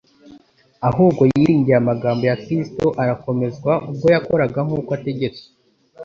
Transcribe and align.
Ahubwo 0.89 1.21
yiringiye 1.31 1.77
amagambo 1.81 2.23
ya 2.31 2.39
Kristo, 2.43 2.85
arakomezwa 3.01 3.71
ubwo 3.89 4.07
yakoraga 4.13 4.59
nk'uko 4.65 4.89
ategetswe. 4.97 5.47